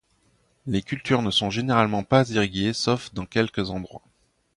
[0.65, 4.01] Les cultures ne sont généralement pas irriguées, sauf dans quelques endroits.